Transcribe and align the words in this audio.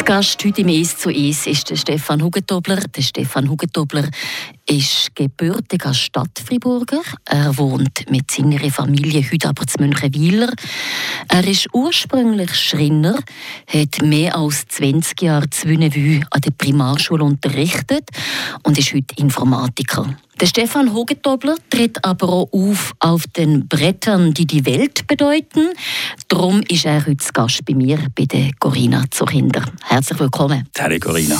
Zu 0.00 0.04
Gast 0.06 0.42
heute 0.46 0.62
im 0.62 0.68
«Es 0.68 0.96
zu 0.96 1.10
Es» 1.10 1.46
ist 1.46 1.68
der 1.68 1.76
Stefan 1.76 2.22
Hugentobler. 2.22 2.76
Der 2.76 3.02
Stefan 3.02 3.50
Hugentobler 3.50 4.08
ist 4.70 5.16
gebürtiger 5.16 5.92
Stadtfriburger. 5.92 7.00
Er 7.24 7.56
wohnt 7.58 8.08
mit 8.08 8.30
seiner 8.30 8.70
Familie 8.70 9.28
heute 9.30 9.48
aber 9.48 9.66
zu 9.66 9.80
Münchenwiler. 9.80 10.52
Er 11.28 11.46
ist 11.46 11.68
ursprünglich 11.72 12.54
Schreiner, 12.54 13.18
hat 13.66 14.02
mehr 14.02 14.36
als 14.36 14.68
20 14.68 15.22
Jahre 15.22 15.50
zu 15.50 15.68
Wünnewü 15.68 16.20
an 16.30 16.40
der 16.40 16.52
Primarschule 16.52 17.24
unterrichtet 17.24 18.10
und 18.62 18.78
ist 18.78 18.94
heute 18.94 19.16
Informatiker. 19.16 20.16
Der 20.40 20.46
Stefan 20.46 20.94
Hogentobler 20.94 21.56
tritt 21.68 22.02
aber 22.04 22.28
auch 22.28 22.48
auf 22.52 22.92
auf 23.00 23.26
den 23.26 23.66
Brettern, 23.66 24.32
die 24.32 24.46
die 24.46 24.64
Welt 24.64 25.06
bedeuten. 25.06 25.70
Darum 26.28 26.62
ist 26.62 26.86
er 26.86 27.04
heute 27.04 27.32
Gast 27.32 27.64
bei 27.64 27.74
mir, 27.74 27.98
bei 28.14 28.24
der 28.24 28.50
Corinna 28.58 29.04
zu 29.10 29.24
Kinder. 29.24 29.64
Herzlich 29.82 30.20
willkommen. 30.20 30.68
Hallo 30.78 30.96
Corinna. 31.00 31.36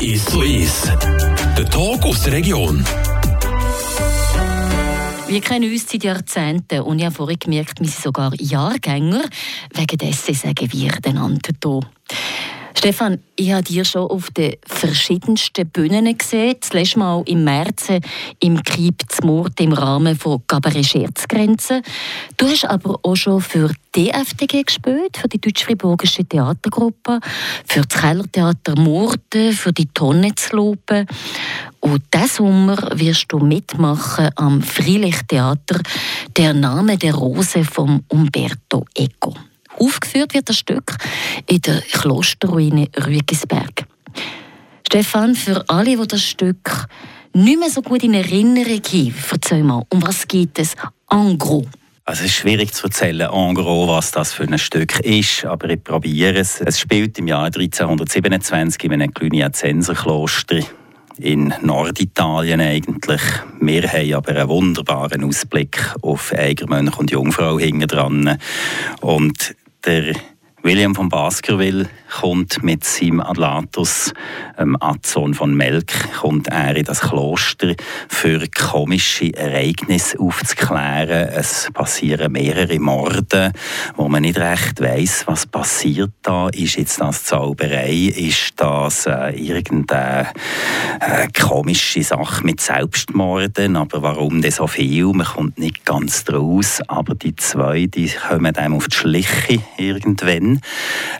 Ist 0.00 0.30
so 0.30 0.40
ist. 0.40 0.86
Der 1.58 1.68
Talk 1.68 2.06
aus 2.06 2.22
der 2.22 2.32
Region. 2.32 2.82
Wir 5.28 5.40
kennen 5.42 5.70
uns 5.70 5.86
seit 5.90 6.04
Jahrzehnten 6.04 6.80
und 6.80 6.98
ich 7.00 7.04
habe 7.04 7.14
vorhin 7.14 7.38
gemerkt, 7.38 7.80
wir 7.80 7.86
sind 7.86 8.02
sogar 8.02 8.32
Jahrgänger. 8.34 9.24
Wegen 9.74 9.98
dessen 9.98 10.34
sagen 10.34 10.72
wir 10.72 10.98
einander 11.04 11.50
hier. 11.62 11.80
Stefan, 12.80 13.18
ich 13.36 13.52
habe 13.52 13.62
dich 13.62 13.86
schon 13.86 14.10
auf 14.10 14.30
den 14.30 14.54
verschiedensten 14.66 15.68
Bühnen 15.68 16.16
gesehen. 16.16 16.56
Das 16.58 16.72
letzte 16.72 16.98
Mal 16.98 17.22
im 17.26 17.44
März 17.44 17.88
im 18.38 18.62
Krieg 18.62 18.94
Zmurt 19.06 19.60
im 19.60 19.74
Rahmen 19.74 20.16
von 20.16 20.42
Cabaret 20.46 20.86
Scherzgrenzen. 20.86 21.82
Du 22.38 22.46
hast 22.46 22.64
aber 22.64 22.98
auch 23.02 23.16
schon 23.16 23.42
für 23.42 23.70
die 23.94 24.08
FDG 24.08 24.62
gespielt, 24.62 25.18
für 25.18 25.28
die 25.28 25.38
deutsch-friburgische 25.38 26.24
Theatergruppe, 26.24 27.20
für 27.66 27.82
das 27.82 28.00
Kellertheater 28.00 28.80
Murten, 28.80 29.52
für 29.52 29.74
die 29.74 29.88
Tonne 29.92 30.34
zu 30.34 30.56
loben. 30.56 31.06
Und 31.80 32.02
diesen 32.14 32.28
Sommer 32.28 32.78
wirst 32.94 33.26
du 33.28 33.40
mitmachen 33.40 34.30
am 34.36 34.62
Freilichttheater 34.62 35.82
«Der 36.34 36.54
Name 36.54 36.96
der 36.96 37.14
Rose» 37.14 37.62
von 37.62 38.02
Umberto 38.08 38.86
Eco. 38.94 39.34
Aufgeführt 39.80 40.34
wird 40.34 40.48
das 40.48 40.58
Stück 40.58 40.96
in 41.46 41.60
der 41.62 41.80
Klosterruine 41.80 42.88
Rügisberg. 43.06 43.86
Stefan, 44.86 45.34
für 45.34 45.64
alle, 45.68 45.96
die 45.96 46.06
das 46.06 46.22
Stück 46.22 46.86
nicht 47.32 47.58
mehr 47.58 47.70
so 47.70 47.80
gut 47.80 48.02
in 48.02 48.14
Erinnerung 48.14 48.82
haben, 48.82 49.14
erzähl 49.30 49.62
mal, 49.62 49.84
um 49.88 50.02
was 50.02 50.28
geht 50.28 50.58
es 50.58 50.74
en 51.10 51.38
gros? 51.38 51.66
Also 52.04 52.24
es 52.24 52.30
ist 52.30 52.36
schwierig 52.36 52.74
zu 52.74 52.86
erzählen, 52.86 53.30
en 53.30 53.54
gros, 53.54 53.88
was 53.88 54.10
das 54.10 54.32
für 54.32 54.42
ein 54.42 54.58
Stück 54.58 54.98
ist, 55.00 55.44
aber 55.44 55.70
ich 55.70 55.82
probiere 55.82 56.38
es. 56.38 56.60
Es 56.60 56.80
spielt 56.80 57.18
im 57.18 57.28
Jahr 57.28 57.44
1327 57.44 58.82
in 58.84 58.92
einem 58.92 59.14
Cluniazenserkloster 59.14 60.60
in 61.18 61.54
Norditalien 61.62 62.60
eigentlich. 62.60 63.20
Wir 63.60 63.82
haben 63.92 64.14
aber 64.14 64.30
einen 64.30 64.48
wunderbaren 64.48 65.22
Ausblick 65.24 65.94
auf 66.02 66.32
Eigermönch 66.32 66.98
und 66.98 67.10
Jungfrau 67.10 67.58
hinten 67.58 67.86
dran. 67.86 68.38
Und 69.00 69.54
der 69.84 70.14
William 70.62 70.94
von 70.94 71.08
Baskerville 71.08 71.88
kommt 72.10 72.62
mit 72.62 72.84
seinem 72.84 73.20
Atlatus, 73.20 74.12
ähm, 74.58 74.76
Adson 74.80 75.34
von 75.34 75.54
Melk, 75.54 75.92
kommt 76.20 76.48
er 76.48 76.76
in 76.76 76.84
das 76.84 77.00
Kloster 77.00 77.74
für 78.08 78.46
komische 78.48 79.32
Ereignisse 79.34 80.18
aufzuklären. 80.18 81.28
Es 81.28 81.70
passieren 81.72 82.32
mehrere 82.32 82.78
Morde, 82.78 83.52
wo 83.96 84.08
man 84.08 84.22
nicht 84.22 84.38
recht 84.38 84.80
weiß, 84.80 85.24
was 85.26 85.46
passiert 85.46 86.12
da. 86.22 86.48
Ist 86.48 86.76
jetzt 86.76 87.00
das 87.00 87.24
Zauberei? 87.24 88.12
Ist 88.14 88.54
das 88.56 89.06
äh, 89.06 89.30
irgendeine 89.30 90.28
äh, 91.00 91.28
komische 91.28 92.02
Sache 92.02 92.44
mit 92.44 92.60
Selbstmorden? 92.60 93.76
Aber 93.76 94.02
warum 94.02 94.42
denn 94.42 94.50
so 94.50 94.66
viel? 94.66 95.06
Man 95.06 95.26
kommt 95.26 95.58
nicht 95.58 95.84
ganz 95.84 96.24
draus. 96.24 96.80
Aber 96.88 97.14
die 97.14 97.36
zwei, 97.36 97.86
die 97.86 98.08
kommen 98.08 98.56
einem 98.56 98.74
auf 98.74 98.88
die 98.88 98.96
Schliche 98.96 99.62
irgendwann. 99.76 100.60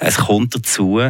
Es 0.00 0.16
kommt 0.16 0.54
dazu, 0.54 0.79
dazu, 0.80 1.00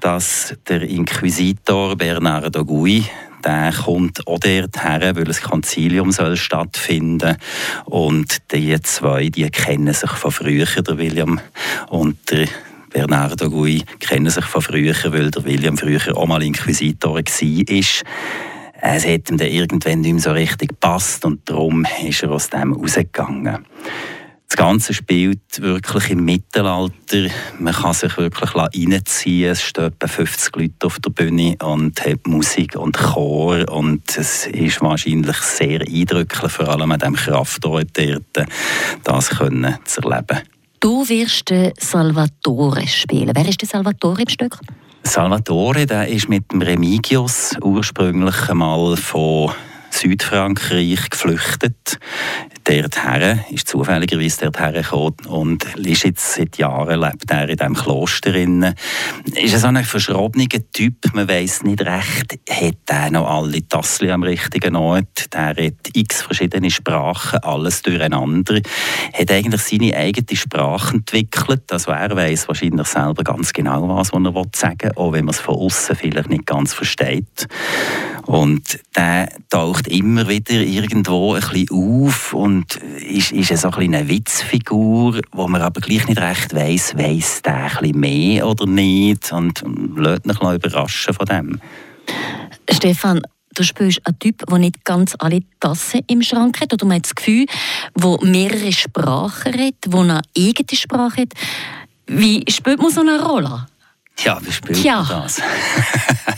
dass 0.00 0.54
der 0.68 0.82
Inquisitor 0.82 1.96
Bernardo 1.96 2.64
Gui 2.64 3.04
der 3.42 3.72
kommt 3.72 4.26
auch 4.26 4.38
dort 4.38 4.84
her, 4.84 5.16
weil 5.16 5.26
ein 5.26 5.42
Konzilium 5.42 6.12
soll 6.12 6.36
stattfinden 6.36 7.38
und 7.86 8.36
die 8.52 8.78
zwei, 8.82 9.30
die 9.30 9.48
kennen 9.48 9.94
sich 9.94 10.10
von 10.10 10.30
früher, 10.30 10.66
der 10.66 10.98
William 10.98 11.40
und 11.88 12.18
der 12.30 12.48
Bernardo 12.92 13.48
Gui 13.48 13.82
kennen 13.98 14.28
sich 14.28 14.44
von 14.44 14.60
früher, 14.60 14.94
weil 15.04 15.30
der 15.30 15.42
William 15.46 15.78
früher 15.78 16.14
auch 16.14 16.26
mal 16.26 16.42
Inquisitor 16.42 17.14
war. 17.14 17.22
Es 18.82 19.06
hat 19.06 19.30
ihm 19.30 19.38
dann 19.38 19.48
irgendwann 19.48 20.02
nicht 20.02 20.12
mehr 20.12 20.20
so 20.22 20.32
richtig 20.32 20.68
gepasst 20.70 21.24
und 21.24 21.48
darum 21.48 21.86
ist 22.06 22.22
er 22.22 22.32
aus 22.32 22.50
dem 22.50 22.74
rausgegangen. 22.74 23.64
Das 24.50 24.56
Ganze 24.56 24.92
spielt 24.94 25.62
wirklich 25.62 26.10
im 26.10 26.24
Mittelalter. 26.24 27.28
Man 27.60 27.72
kann 27.72 27.94
sich 27.94 28.16
wirklich 28.18 28.52
reinziehen. 28.52 29.52
Es 29.52 29.62
stehen 29.62 29.84
etwa 29.84 30.08
50 30.08 30.56
Leute 30.56 30.86
auf 30.86 30.98
der 30.98 31.10
Bühne 31.10 31.54
und 31.62 32.04
hat 32.04 32.26
Musik 32.26 32.74
und 32.74 32.98
Chor. 32.98 33.68
Und 33.70 34.02
es 34.18 34.48
ist 34.48 34.82
wahrscheinlich 34.82 35.36
sehr 35.36 35.82
eindrücklich, 35.82 36.50
vor 36.50 36.68
allem 36.68 36.90
an 36.90 36.98
diesem 36.98 37.14
Kraftort 37.14 37.96
das 39.04 39.30
können 39.30 39.78
zu 39.84 40.00
erleben. 40.00 40.40
Du 40.80 41.08
wirst 41.08 41.50
den 41.50 41.72
Salvatore 41.78 42.88
spielen. 42.88 43.30
Wer 43.32 43.48
ist 43.48 43.60
der 43.62 43.68
Salvatore 43.68 44.22
im 44.22 44.28
Stück? 44.28 44.58
Salvatore, 45.04 45.86
der 45.86 46.08
ist 46.08 46.28
mit 46.28 46.50
dem 46.50 46.62
Remigius 46.62 47.54
ursprünglich 47.62 48.48
einmal 48.48 48.96
von 48.96 49.52
Südfrankreich 49.90 51.10
geflüchtet. 51.10 51.98
Dorthin 52.64 53.40
ist 53.50 53.68
zufälligerweise 53.68 54.50
dorthin 54.50 54.82
gekommen 54.82 55.16
und 55.28 55.64
ist 55.76 56.04
jetzt 56.04 56.34
seit 56.34 56.58
Jahren 56.58 57.00
lebt 57.00 57.30
er 57.30 57.48
in 57.48 57.56
diesem 57.56 57.74
Kloster. 57.74 58.30
Drin. 58.30 58.74
Ist 59.34 59.58
so 59.58 59.66
ein 59.66 59.84
verschrobener 59.84 60.46
Typ, 60.72 60.94
man 61.14 61.28
weiß 61.28 61.64
nicht 61.64 61.80
recht, 61.80 62.38
hat 62.48 62.76
er 62.86 63.10
noch 63.10 63.28
alle 63.28 63.66
Tassel 63.66 64.10
am 64.10 64.22
richtigen 64.22 64.76
Ort, 64.76 65.32
der 65.32 65.48
hat 65.48 65.90
x 65.92 66.22
verschiedene 66.22 66.70
Sprachen, 66.70 67.40
alles 67.40 67.82
durcheinander, 67.82 68.60
hat 69.12 69.30
eigentlich 69.30 69.62
seine 69.62 69.96
eigene 69.96 70.36
Sprache 70.36 70.94
entwickelt, 70.94 71.72
also 71.72 71.90
er 71.90 72.14
weiß 72.14 72.48
wahrscheinlich 72.48 72.86
selber 72.86 73.24
ganz 73.24 73.52
genau, 73.52 73.88
was 73.88 74.12
er 74.12 74.44
sagen 74.54 74.78
will, 74.82 74.92
auch 74.96 75.12
wenn 75.12 75.24
man 75.24 75.34
es 75.34 75.40
von 75.40 75.56
außen 75.56 75.96
vielleicht 75.96 76.30
nicht 76.30 76.46
ganz 76.46 76.72
versteht. 76.72 77.48
Und 78.26 78.80
der 78.96 79.28
taucht 79.48 79.88
immer 79.88 80.28
wieder 80.28 80.54
irgendwo 80.54 81.34
ein 81.34 81.40
bisschen 81.40 81.68
auf 81.70 82.32
und 82.32 82.76
ist, 82.76 83.32
ist 83.32 83.56
so 83.56 83.70
ein 83.70 83.94
eine 83.94 84.08
Witzfigur, 84.08 85.20
wo 85.32 85.48
man 85.48 85.62
aber 85.62 85.80
gleich 85.80 86.06
nicht 86.06 86.20
recht 86.20 86.54
weiss, 86.54 86.96
weiss 86.96 87.42
der 87.42 87.54
ein 87.54 87.68
bisschen 87.80 88.00
mehr 88.00 88.46
oder 88.46 88.66
nicht 88.66 89.32
und 89.32 89.62
lässt 89.96 90.24
sich 90.24 90.40
überraschen 90.40 91.14
von 91.14 91.26
dem. 91.26 91.60
Stefan, 92.70 93.22
du 93.54 93.62
spielst 93.62 94.06
einen 94.06 94.18
Typ, 94.18 94.46
der 94.46 94.58
nicht 94.58 94.84
ganz 94.84 95.14
alle 95.18 95.40
Tassen 95.58 96.00
im 96.06 96.22
Schrank 96.22 96.60
hat 96.60 96.72
oder 96.72 96.86
man 96.86 96.96
hat 96.96 97.06
das 97.06 97.14
Gefühl, 97.14 97.46
der 97.94 98.16
mehrere 98.22 98.72
Sprachen 98.72 99.52
hat, 99.52 99.74
der 99.86 100.00
eine 100.00 100.22
eigene 100.36 100.66
Sprache 100.74 101.22
hat. 101.22 101.32
Wie 102.06 102.44
spielt 102.50 102.80
man 102.80 102.90
so 102.90 103.00
eine 103.00 103.22
Rolle? 103.22 103.66
Ja, 104.24 104.38
wie 104.42 104.52
spielt 104.52 104.80
Tja. 104.82 105.02
man 105.02 105.22
das? 105.22 105.40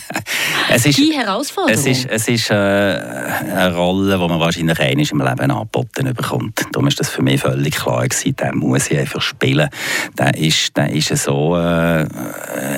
es 0.75 0.85
ist, 0.85 0.97
die 0.97 1.13
Herausforderung? 1.13 1.73
Es 1.73 1.85
ist, 1.85 2.05
es 2.09 2.27
ist 2.27 2.49
äh, 2.49 2.53
eine 2.53 3.75
Rolle, 3.75 4.17
die 4.17 4.27
man 4.27 4.39
wahrscheinlich 4.39 4.79
einmal 4.79 5.05
im 5.11 5.19
Leben 5.19 5.51
angeboten 5.51 6.13
bekommt. 6.13 6.65
Darum 6.71 6.87
ist 6.87 6.99
das 6.99 7.09
für 7.09 7.21
mich 7.21 7.41
völlig 7.41 7.75
klar 7.75 8.07
gewesen, 8.07 8.35
den 8.35 8.57
muss 8.57 8.89
ich 8.89 8.97
einfach 8.97 9.21
spielen. 9.21 9.69
Der 10.17 10.37
ist, 10.37 10.75
der 10.75 10.91
ist 10.91 11.15
so 11.15 11.55
äh, 11.55 12.07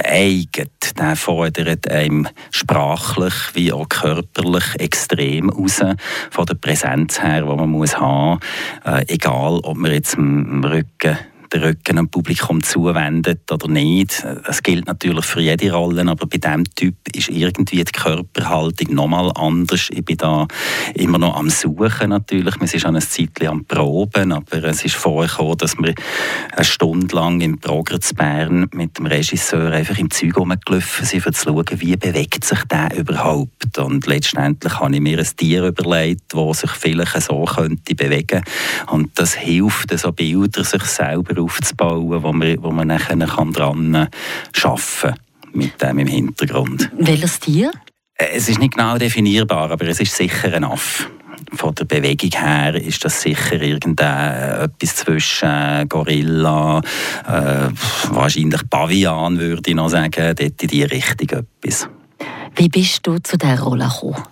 eigen, 0.03 0.69
der 0.97 1.15
fordert 1.15 1.89
einem 1.89 2.27
sprachlich 2.51 3.33
wie 3.53 3.71
auch 3.71 3.87
körperlich 3.89 4.65
extrem 4.79 5.49
raus, 5.49 5.81
von 6.29 6.45
der 6.45 6.55
Präsenz 6.55 7.21
her, 7.21 7.41
die 7.41 7.55
man 7.55 7.69
muss 7.69 7.97
haben 7.97 8.39
muss. 8.39 8.39
Äh, 8.85 9.05
egal, 9.13 9.59
ob 9.63 9.77
man 9.77 9.91
jetzt 9.91 10.15
im 10.15 10.63
Rücken 10.63 11.17
den 11.55 11.63
Rücken 11.63 11.97
am 11.97 12.09
Publikum 12.09 12.61
zuwendet 12.63 13.51
oder 13.51 13.67
nicht. 13.67 14.25
Das 14.45 14.61
gilt 14.61 14.87
natürlich 14.87 15.25
für 15.25 15.41
jede 15.41 15.71
Rolle, 15.71 16.01
aber 16.01 16.27
bei 16.27 16.37
diesem 16.37 16.63
Typ 16.75 16.95
ist 17.13 17.29
irgendwie 17.29 17.83
die 17.83 17.91
Körperhaltung 17.91 18.93
nochmal 18.93 19.31
anders. 19.35 19.89
Ich 19.91 20.03
bin 20.03 20.17
da 20.17 20.47
immer 20.93 21.17
noch 21.17 21.35
am 21.35 21.49
Suchen 21.49 22.09
natürlich. 22.09 22.59
Wir 22.59 22.67
sind 22.67 22.81
schon 22.81 22.95
ein 22.95 23.01
Zeitchen 23.01 23.47
am 23.47 23.65
Proben, 23.65 24.31
aber 24.31 24.63
es 24.65 24.83
ist 24.83 24.95
vorgekommen, 24.95 25.57
dass 25.57 25.77
wir 25.77 25.93
eine 26.53 26.65
Stunde 26.65 27.15
lang 27.15 27.41
im 27.41 27.59
Progress 27.59 28.13
Bern 28.13 28.67
mit 28.73 28.97
dem 28.97 29.05
Regisseur 29.05 29.71
einfach 29.71 29.97
im 29.97 30.11
Zeug 30.11 30.37
rumgelaufen 30.37 31.05
sind, 31.05 31.25
um 31.25 31.33
zu 31.33 31.43
schauen, 31.43 31.81
wie 31.81 31.95
bewegt 31.95 32.43
sich 32.43 32.63
der 32.65 32.97
überhaupt. 32.97 33.77
Und 33.77 34.07
letztendlich 34.07 34.79
habe 34.79 34.95
ich 34.95 35.01
mir 35.01 35.19
ein 35.19 35.27
Tier 35.37 35.65
überlegt, 35.65 36.33
das 36.33 36.61
sich 36.61 36.71
vielleicht 36.71 37.21
so 37.21 37.45
könnte 37.45 37.95
bewegen. 37.95 38.43
Und 38.87 39.11
das 39.15 39.35
hilft, 39.35 39.97
so 39.97 40.11
Bilder 40.11 40.63
sich 40.63 40.83
selber 40.83 41.44
aufzubauen, 41.45 42.23
wo 42.23 42.33
man, 42.33 42.63
wo 42.63 42.71
man 42.71 42.87
nachher 42.87 43.17
kann 43.17 43.53
dran 43.53 43.95
arbeiten 43.95 44.09
kann 45.01 45.15
mit 45.53 45.81
dem 45.81 45.99
im 45.99 46.07
Hintergrund. 46.07 46.91
Welches 46.97 47.39
Tier? 47.39 47.71
Äh, 48.15 48.35
es 48.35 48.49
ist 48.49 48.59
nicht 48.59 48.75
genau 48.75 48.97
definierbar, 48.97 49.71
aber 49.71 49.87
es 49.87 49.99
ist 49.99 50.15
sicher 50.15 50.53
ein 50.53 50.63
Aff. 50.63 51.09
Von 51.53 51.75
der 51.75 51.85
Bewegung 51.85 52.31
her 52.31 52.75
ist 52.75 53.03
das 53.05 53.21
sicher 53.21 53.61
irgendetwas 53.61 54.95
zwischen 54.95 55.87
Gorilla, 55.89 56.81
äh, 57.27 57.69
wahrscheinlich 58.09 58.61
Pavian, 58.69 59.37
würde 59.39 59.69
ich 59.69 59.75
noch 59.75 59.89
sagen, 59.89 60.35
dort 60.35 60.39
in 60.39 60.67
die 60.67 60.83
Richtung 60.83 61.45
etwas. 61.61 61.89
Wie 62.55 62.69
bist 62.69 63.05
du 63.05 63.19
zu 63.19 63.37
dieser 63.37 63.59
Rolle 63.59 63.89
gekommen? 63.89 64.23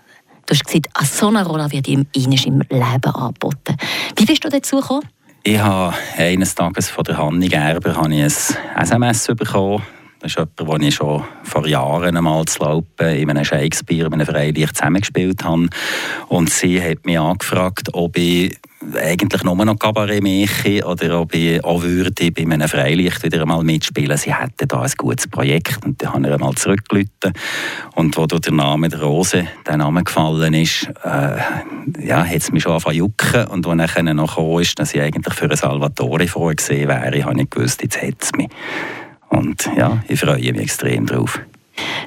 Du 0.45 0.53
hast 0.53 0.65
gesagt, 0.65 0.87
an 0.93 1.05
so 1.05 1.27
einer 1.27 1.45
Rolle 1.45 1.71
wird 1.71 1.87
ihm 1.87 2.05
im 2.13 2.59
Leben 2.69 3.15
angeboten. 3.15 3.77
Wie 4.15 4.25
bist 4.25 4.43
du 4.43 4.49
dazu 4.49 4.77
gekommen? 4.77 5.07
Ich 5.45 5.59
habe 5.59 5.93
eines 6.15 6.55
Tages 6.55 6.89
von 6.89 7.03
der 7.03 7.17
Hanni 7.17 7.49
Gerber 7.49 8.01
ein 8.01 8.13
SMS 8.13 9.27
bekommen 9.35 9.83
das 10.23 10.31
ist 10.31 10.37
jemand, 10.37 10.81
den 10.81 10.87
ich 10.87 10.95
schon 10.95 11.21
vor 11.43 11.67
Jahren 11.67 12.15
einmal 12.15 12.45
zu 12.45 12.63
Laupen 12.63 13.09
in 13.09 13.29
einem 13.29 13.43
Shakespeare, 13.43 14.07
in 14.07 14.13
einem 14.13 14.25
Freilicht 14.25 14.77
zusammengespielt 14.77 15.43
habe. 15.43 15.67
Und 16.29 16.49
sie 16.49 16.81
hat 16.81 17.05
mich 17.05 17.19
angefragt, 17.19 17.89
ob 17.91 18.17
ich 18.17 18.57
eigentlich 18.95 19.43
nur 19.43 19.55
noch 19.55 19.77
Kabarett 19.77 20.23
mache 20.23 20.85
oder 20.85 21.19
ob 21.19 21.33
ich 21.33 21.63
auch 21.63 21.83
würde 21.83 22.31
bei 22.31 22.43
einem 22.43 22.69
Freilicht 22.69 23.21
wieder 23.23 23.41
einmal 23.41 23.63
mitspielen. 23.65 24.17
Sie 24.17 24.33
hätte 24.33 24.65
da 24.65 24.81
ein 24.81 24.91
gutes 24.97 25.27
Projekt 25.27 25.85
und 25.85 26.01
dann 26.01 26.13
habe 26.13 26.27
ich 26.27 26.33
einmal 26.33 26.53
zurückgelitten 26.53 27.33
und 27.95 28.15
wo 28.15 28.25
der 28.25 28.51
Name 28.53 28.89
der 28.89 29.01
Rose, 29.01 29.47
der 29.67 29.77
Name 29.77 30.03
gefallen 30.03 30.53
ist, 30.53 30.89
äh, 31.03 32.05
ja, 32.05 32.25
hat 32.25 32.35
es 32.35 32.51
mich 32.51 32.63
schon 32.63 32.73
angefangen 32.73 32.97
jucken 32.97 33.47
und 33.47 33.67
als 33.67 33.93
dann 33.93 34.15
noch 34.15 34.35
kam, 34.35 34.59
ist, 34.59 34.79
dass 34.79 34.93
ich 34.93 35.01
eigentlich 35.01 35.33
für 35.33 35.49
ein 35.49 35.57
Salvatore 35.57 36.27
vorgesehen 36.27 36.87
wäre, 36.89 37.23
habe 37.23 37.41
ich 37.41 37.49
gewusst, 37.49 37.81
jetzt 37.83 38.01
hat 38.01 38.15
es 38.21 38.31
mich. 38.37 38.49
Und 39.33 39.69
ja, 39.75 40.03
ich 40.07 40.19
freue 40.19 40.53
mich 40.53 40.61
extrem 40.61 41.05
drauf. 41.05 41.39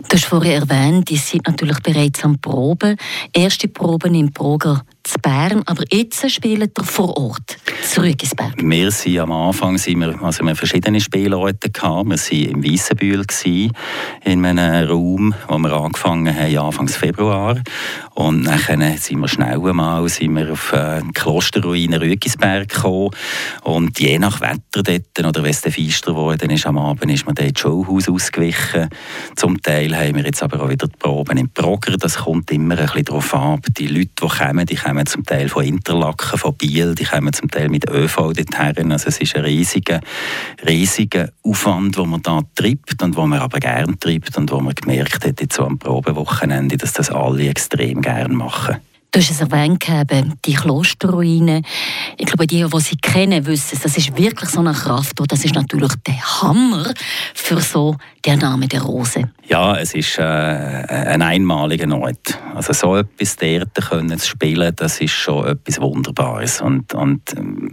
Du 0.09 0.15
hast 0.17 0.27
vorhin 0.27 0.63
erwähnt, 0.63 1.11
die 1.11 1.17
sind 1.17 1.47
natürlich 1.47 1.81
bereits 1.81 2.25
am 2.25 2.39
Proben. 2.39 2.97
Erste 3.33 3.67
Proben 3.67 4.15
im 4.15 4.33
Proger 4.33 4.85
zu 5.07 5.19
Bern, 5.21 5.63
aber 5.67 5.85
jetzt 5.93 6.29
spielen 6.31 6.71
wir 6.75 6.85
vor 6.85 7.17
Ort, 7.17 7.59
zurück 7.89 8.21
ins 8.23 8.35
Bern. 8.35 8.55
Wir 8.59 8.91
sind 8.91 9.19
am 9.19 9.31
Anfang 9.31 9.79
sind 9.79 10.01
wir, 10.01 10.21
also 10.21 10.45
wir 10.45 10.57
verschiedene 10.57 11.01
Spielorte 11.01 11.71
gehabt. 11.71 12.09
Wir 12.09 12.17
waren 12.17 12.51
im 12.51 12.65
Weissenbühl 12.65 13.25
in 14.25 14.45
einem 14.45 14.89
Raum, 14.89 15.35
wo 15.49 15.59
wir 15.59 15.73
angefangen 15.73 16.35
haben, 16.35 16.59
Anfang 16.59 16.89
Februar. 16.89 17.57
Und 18.15 18.45
dann 18.45 18.99
sind 18.99 19.21
wir 19.21 19.29
schnell 19.29 19.61
einmal 19.65 20.09
sind 20.09 20.35
wir 20.35 20.53
auf 20.53 20.73
äh, 20.73 21.01
die 21.03 21.13
Klosterruine 21.13 22.01
Rügisberg 22.01 22.69
gekommen. 22.69 23.11
Und 23.63 24.01
je 24.01 24.19
nach 24.19 24.41
Wetter 24.41 24.83
dort, 24.83 25.19
oder 25.19 25.43
wenn 25.43 25.51
es 25.51 25.61
feister 25.61 26.13
geworden 26.13 26.51
ist 26.51 26.67
am 26.67 26.79
Abend, 26.79 27.13
ist 27.13 27.27
man 27.27 27.35
dort 27.35 27.59
Showhaus 27.59 28.09
ausgewichen. 28.09 28.89
Zum 29.37 29.61
Teil 29.63 29.97
haben 29.97 30.17
wir 30.17 30.25
jetzt 30.25 30.43
aber 30.43 30.63
auch 30.63 30.69
wieder 30.69 30.89
die 30.89 30.97
Proben 30.97 31.39
im 31.39 31.51
Proger. 31.51 31.97
Das 31.97 32.17
kommt 32.17 32.51
immer 32.51 32.79
ein 32.79 32.87
bisschen 32.87 33.05
darauf 33.05 33.35
an. 33.35 33.61
Die 33.77 33.87
Leute, 33.87 34.11
die 34.21 34.27
kommen, 34.27 34.67
die 34.67 34.77
kommen 34.77 34.96
zum 35.05 35.25
Teil 35.25 35.51
von 35.51 35.65
Interlaken, 35.65 36.39
von 36.39 36.55
Biel, 36.55 36.95
die 36.95 37.05
kommen 37.05 37.33
zum 37.35 37.51
Teil 37.51 37.69
mit 37.69 37.91
ÖV 37.91 38.33
dorthin. 38.33 38.93
Also 38.93 39.09
es 39.09 39.19
ist 39.19 39.37
ein 39.37 39.45
riesiger, 39.45 40.01
riesiger 40.67 41.29
Aufwand, 41.43 41.99
den 41.99 42.09
man 42.09 42.23
da 42.23 42.41
treibt 42.55 43.03
und 43.03 43.17
wo 43.17 43.27
man 43.27 43.41
aber 43.41 43.59
gerne 43.59 43.99
treibt 43.99 44.39
und 44.39 44.51
wo 44.51 44.61
man 44.61 44.75
gemerkt 44.75 45.27
hat, 45.27 45.41
jetzt 45.41 45.57
so 45.57 45.67
am 45.67 45.79
Probewochenende, 45.79 46.79
dass 46.79 46.95
das 46.95 47.11
alle 47.11 47.49
extrem 47.49 48.01
gerne 48.01 48.35
machen. 48.35 48.77
Du 49.17 49.21
hast 49.23 49.31
es 49.31 49.41
erwähnt, 49.41 49.83
die 50.45 50.55
Klosterruine. 50.55 51.63
Ich 52.19 52.27
glaube, 52.27 52.47
die, 52.47 52.63
die 52.63 52.81
sie 52.81 52.97
kennen, 52.97 53.47
wissen, 53.47 53.79
das 53.83 53.97
ist 53.97 54.15
wirklich 54.19 54.51
so 54.51 54.61
eine 54.61 54.75
Kraft. 54.75 55.15
Das 55.29 55.43
ist 55.43 55.55
natürlich 55.55 55.93
der 56.07 56.43
Hammer 56.43 56.93
für 57.33 57.61
so 57.61 57.97
der 58.27 58.37
Name 58.37 58.67
der 58.67 58.83
Rose. 58.83 59.31
Ja, 59.47 59.79
es 59.79 59.95
ist 59.95 60.19
äh, 60.19 60.23
ein 60.23 61.23
einmaliger 61.23 61.91
Ort. 61.97 62.39
Also 62.55 62.73
so 62.73 62.97
etwas 62.97 63.37
dort 63.37 63.75
können 63.89 64.19
zu 64.19 64.27
spielen, 64.27 64.73
das 64.75 65.01
ist 65.01 65.13
schon 65.13 65.47
etwas 65.47 65.81
Wunderbares. 65.81 66.61
Und, 66.61 66.93
und 66.95 67.23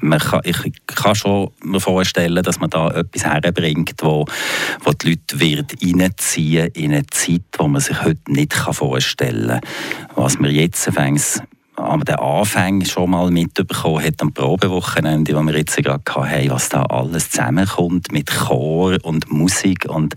man 0.02 0.20
kann, 0.20 0.42
ich 0.44 0.58
kann 0.86 1.16
schon 1.16 1.50
mir 1.64 1.80
vorstellen, 1.80 2.44
dass 2.44 2.60
man 2.60 2.70
da 2.70 2.92
etwas 2.92 3.26
herbringt, 3.26 3.96
wo, 4.02 4.26
wo 4.84 4.92
die 4.92 5.10
Leute 5.10 5.40
wird 5.40 5.74
reinziehen 5.82 6.68
in 6.74 6.92
eine 6.92 7.08
Zeit, 7.08 7.42
die 7.60 7.68
man 7.68 7.82
sich 7.82 8.04
heute 8.04 8.32
nicht 8.32 8.54
vorstellen 8.54 9.60
kann. 9.60 9.62
Was 10.16 10.40
wir 10.40 10.52
jetzt 10.52 10.84
fängt 10.92 11.42
aber 11.76 12.06
den 12.06 12.16
Anfang 12.16 12.86
schon 12.86 13.10
mal 13.10 13.32
mitbekommen 13.32 14.04
hat 14.04 14.22
am 14.22 14.34
Probewochenende, 14.34 15.36
wo 15.36 15.42
wir 15.42 15.58
jetzt 15.58 15.76
gerade 15.78 16.04
hatten, 16.08 16.50
was 16.50 16.70
da 16.70 16.84
alles 16.84 17.32
zusammenkommt 17.32 18.12
mit 18.12 18.30
Chor 18.30 18.98
und 19.04 19.32
Musik 19.32 19.86
und 19.90 20.16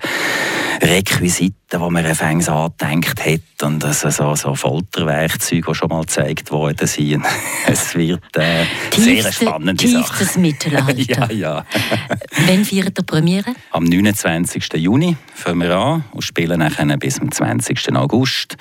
Requisiten, 0.82 1.56
die 1.72 1.78
man 1.78 1.96
anfangs 1.96 2.48
angedenkt 2.48 3.26
hat 3.26 3.40
und 3.62 3.84
also 3.84 4.10
so, 4.10 4.34
so 4.36 4.54
Folterwerkzeuge, 4.54 5.62
die 5.68 5.74
schon 5.74 5.88
mal 5.88 6.02
gezeigt 6.02 6.52
worden 6.52 6.86
sind. 6.86 7.24
es 7.66 7.94
wird 7.96 8.36
äh, 8.36 8.64
tiefste, 8.90 9.22
sehr 9.22 9.32
spannend. 9.32 9.80
Tiefstes 9.80 10.36
Mittelalter. 10.36 11.32
ja, 11.32 11.32
ja. 11.32 11.64
Wann 12.46 12.64
feiert 12.64 12.98
ihr 12.98 13.04
Premiere? 13.04 13.54
Am 13.72 13.82
29. 13.84 14.74
Juni 14.74 15.16
fangen 15.34 15.60
wir 15.60 15.76
an 15.76 16.04
und 16.12 16.22
spielen 16.22 16.60
nachher 16.60 16.86
bis 16.98 17.16
zum 17.16 17.32
20. 17.32 17.96
August. 17.96 18.56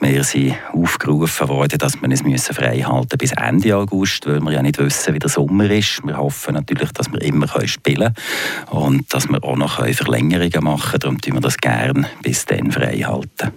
Wir 0.00 0.22
sind 0.22 0.54
aufgerufen 0.72 1.48
worden, 1.48 1.78
dass 1.78 2.00
wir 2.00 2.08
uns 2.08 2.22
müssen 2.22 2.54
frei 2.54 2.80
halten 2.82 3.18
bis 3.18 3.32
Ende 3.32 3.76
August, 3.76 4.26
weil 4.26 4.40
wir 4.40 4.52
ja 4.52 4.62
nicht 4.62 4.78
wissen, 4.78 5.14
wie 5.14 5.18
der 5.18 5.30
Sommer 5.30 5.68
ist. 5.70 6.02
Wir 6.04 6.18
hoffen 6.18 6.54
natürlich, 6.54 6.92
dass 6.92 7.10
wir 7.10 7.20
immer 7.22 7.48
spielen 7.66 8.14
können 8.14 8.82
und 8.84 9.12
dass 9.12 9.28
wir 9.28 9.42
auch 9.42 9.56
noch 9.56 9.84
Verlängerungen 9.84 10.62
machen 10.62 10.90
können. 10.90 11.00
Darum 11.00 11.20
tun 11.20 11.34
wir 11.34 11.40
das 11.40 11.56
gerne 11.56 12.08
bis 12.22 12.43
dann 12.46 12.70
frei 12.70 12.98
halten. 12.98 13.52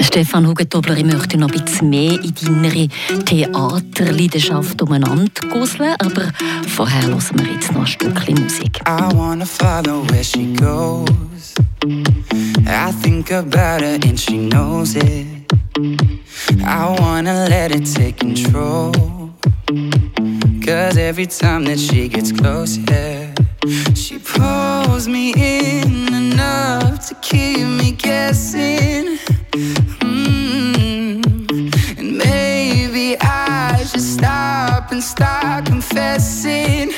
Stefan 0.00 0.46
Hugentobler, 0.46 0.96
ich 0.96 1.04
möchte 1.04 1.36
noch 1.38 1.50
ein 1.50 1.64
bisschen 1.64 1.90
mehr 1.90 2.12
in 2.12 2.32
deine 2.42 2.88
Theaterleidenschaft 3.24 4.80
umeinander 4.80 5.30
gusseln, 5.50 5.94
aber 5.98 6.30
vorher 6.68 7.02
hören 7.06 7.20
wir 7.34 7.52
jetzt 7.52 7.72
noch 7.72 7.80
ein 7.80 7.86
Stückchen 7.86 8.42
Musik. 8.42 8.80
I 8.86 9.14
wanna 9.14 9.44
follow 9.44 10.08
where 10.08 10.24
she 10.24 10.54
goes 10.54 11.54
I 12.66 12.92
think 13.02 13.30
about 13.32 13.82
her 13.82 13.98
and 14.02 14.18
she 14.18 14.48
knows 14.48 14.94
it 14.94 15.26
I 16.64 16.96
wanna 17.00 17.46
let 17.48 17.74
it 17.74 17.86
take 17.92 18.18
control 18.18 18.92
Cause 20.64 20.98
every 20.98 21.26
time 21.26 21.64
that 21.64 21.78
she 21.78 22.08
gets 22.08 22.32
close, 22.32 22.78
yeah 22.90 23.34
She 23.94 24.18
pulls 24.18 25.06
me 25.08 25.32
in 25.34 26.07
enough 26.38 27.08
to 27.08 27.14
keep 27.16 27.66
me 27.66 27.90
guessing. 27.92 29.18
Mm. 30.06 31.18
And 31.98 32.18
maybe 32.18 33.16
I 33.20 33.84
should 33.88 34.00
stop 34.16 34.92
and 34.92 35.02
start 35.02 35.66
confessing. 35.66 36.92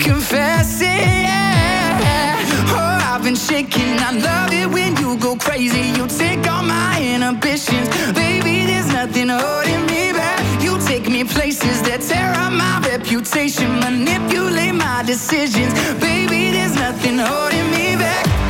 Confessing, 0.00 1.06
yeah. 1.28 2.38
Oh, 2.76 3.12
I've 3.12 3.22
been 3.22 3.34
shaking, 3.34 3.98
I 4.08 4.12
love 4.12 4.52
it 4.52 4.68
when 4.70 4.96
you 4.96 5.18
go 5.18 5.36
crazy. 5.36 5.84
You 5.98 6.06
take 6.06 6.46
all 6.50 6.62
my 6.62 6.98
inhibitions. 7.02 7.88
Baby, 8.14 8.64
there's 8.64 8.90
nothing 8.92 9.28
holding 9.28 9.84
me 9.92 10.12
back. 10.12 10.40
You 10.62 10.78
take 10.90 11.06
me 11.08 11.24
places 11.24 11.82
that 11.82 12.00
tear 12.00 12.32
up 12.44 12.52
my 12.52 12.80
reputation. 12.88 13.68
Manipulate 13.80 14.74
my 14.74 15.02
decisions. 15.02 15.72
Baby, 16.00 16.52
there's 16.52 16.74
nothing 16.76 17.18
holding 17.18 17.70
me 17.72 17.96
back 17.96 18.49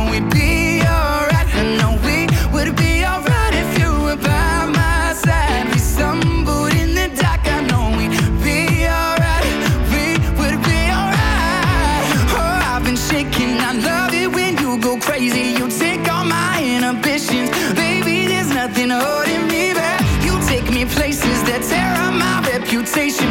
sensation 22.93 23.30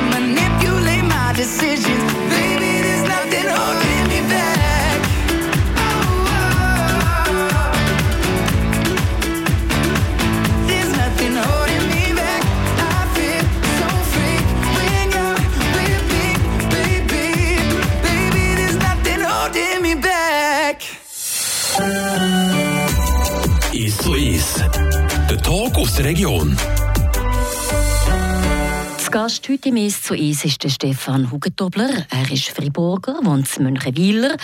heute 29.50 29.70
im 29.70 29.76
«Ist 29.76 30.04
zu 30.04 30.14
Eis» 30.14 30.44
ist 30.44 30.62
der 30.62 30.68
Stefan 30.68 31.30
Hugentobler. 31.32 32.06
Er 32.08 32.30
ist 32.30 32.50
Friburger, 32.50 33.18
wohnt 33.24 33.48
in 33.56 33.64
Münchenwiler 33.64 34.36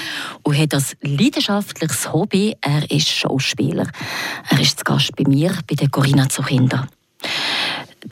und 0.42 0.58
hat 0.58 0.74
als 0.74 0.96
leidenschaftliches 1.00 2.12
Hobby, 2.12 2.56
er 2.60 2.90
ist 2.90 3.08
Schauspieler. 3.08 3.86
Er 4.48 4.60
ist 4.60 4.78
zu 4.78 4.84
Gast 4.84 5.14
bei 5.14 5.22
mir, 5.28 5.52
bei 5.68 5.76
der 5.76 5.90
Corinna 5.90 6.28
zu 6.28 6.42
Kinder. 6.42 6.88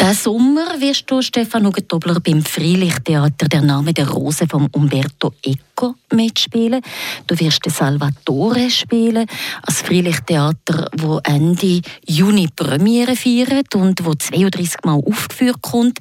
Diesen 0.00 0.14
Sommer 0.14 0.80
wirst 0.80 1.08
du, 1.08 1.22
Stefan 1.22 1.66
Hugentobler, 1.66 2.18
beim 2.18 2.42
Freilichttheater 2.42 3.46
«Der 3.48 3.62
Name 3.62 3.94
der 3.94 4.08
Rose» 4.08 4.44
von 4.48 4.66
Umberto 4.72 5.32
Eco 5.40 5.94
mitspielen. 6.12 6.82
Du 7.28 7.38
wirst 7.38 7.62
Salvatore 7.70 8.70
spielen, 8.70 9.26
als 9.62 9.82
Freilichttheater, 9.82 10.90
wo 10.96 11.20
Ende 11.22 11.80
Juni 12.08 12.48
Premiere 12.56 13.14
feiert 13.14 13.76
und 13.76 14.04
wo 14.04 14.14
32 14.14 14.78
Mal 14.84 15.00
aufgeführt 15.06 15.62
kommt, 15.62 15.98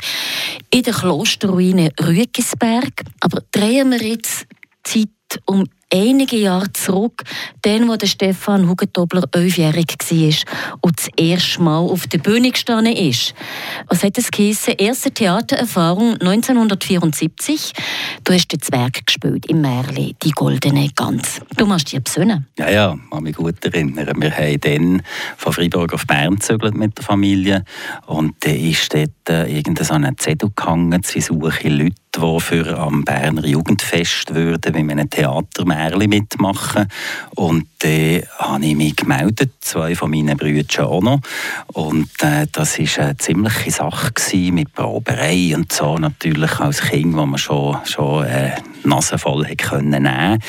in 0.72 0.82
der 0.82 0.94
Klosterruine 0.94 1.92
Rüegisberg. 2.02 3.04
Aber 3.20 3.44
drehen 3.52 3.92
wir 3.92 4.02
jetzt 4.02 4.48
Zeit 4.84 5.10
um 5.46 5.66
einige 5.94 6.38
Jahre 6.38 6.72
zurück, 6.74 7.24
dann, 7.62 7.88
wo 7.88 7.96
der 7.96 8.08
Stefan 8.08 8.68
Hugentobler 8.68 9.24
elfjährig 9.32 9.96
war 10.00 10.78
und 10.82 10.98
das 10.98 11.08
erste 11.16 11.62
Mal 11.62 11.80
auf 11.80 12.08
der 12.08 12.18
Bühne 12.18 12.52
gestanden 12.52 12.96
ist. 12.96 13.34
Was 13.88 14.04
hat 14.04 14.18
es 14.18 14.32
geheißen? 14.32 14.74
Erste 14.78 15.12
Theatererfahrung 15.12 16.14
1974. 16.14 17.74
Du 18.24 18.34
hast 18.34 18.52
den 18.52 18.62
Zwerg 18.62 19.06
gespielt 19.06 19.46
im 19.46 19.62
Märli, 19.62 20.16
die 20.24 20.32
goldene 20.32 20.90
Gans. 20.96 21.42
Du 21.58 21.66
machst 21.66 21.92
dich 21.92 22.04
besinnen. 22.04 22.48
Ja, 22.58 22.70
ja, 22.70 22.94
ich 22.94 23.10
kann 23.12 23.24
mich 23.24 23.36
gut 23.36 23.64
erinnern. 23.64 24.20
Wir 24.20 24.32
haben 24.36 24.60
dann 24.62 25.02
von 25.38 25.54
Freiburg 25.54 25.94
auf 25.94 26.08
Bern 26.08 26.36
gezögert 26.36 26.76
mit 26.76 26.98
der 26.98 27.06
Familie 27.06 27.64
und 28.08 28.36
dann 28.40 28.56
ist 28.56 28.94
dort 28.94 29.30
äh, 29.30 29.56
irgendein 29.56 29.86
so 29.86 30.16
Zettel 30.18 30.50
gehangen, 30.56 31.02
sie 31.04 31.22
suchen 31.22 31.78
Leute, 31.78 31.96
die 32.16 32.40
für 32.40 32.78
am 32.78 33.04
Berner 33.04 33.46
Jugendfest 33.46 34.34
würden, 34.34 34.86
mit 34.86 34.92
einem 34.92 35.10
Theatermärli 35.10 36.08
mitmachen. 36.08 36.88
Und 37.36 37.68
dann 37.80 37.92
äh, 37.92 38.24
habe 38.38 38.66
ich 38.66 38.76
mich 38.76 38.96
gemeldet, 38.96 39.52
zwei 39.62 39.96
von 39.96 40.12
meinen 40.12 40.38
Brüdern 40.38 40.86
auch 40.86 41.02
noch. 41.02 41.20
Und 41.68 42.10
äh, 42.22 42.48
das 42.52 42.80
war 42.80 43.06
eine 43.06 43.18
ziemliche 43.18 43.72
Sache 43.72 44.12
gewesen, 44.14 44.56
mit 44.56 44.74
Proberei 44.74 45.54
und 45.56 45.72
so 45.72 45.98
natürlich 45.98 46.60
als 46.60 46.82
Kind, 46.82 47.16
wo 47.16 47.26
man 47.26 47.38
schon, 47.38 47.78
schon 47.86 48.26
äh, 48.26 48.52
Nase 48.84 49.18
voll 49.18 49.48
hat 49.48 49.58
können 49.58 50.04
nehmen. 50.04 50.40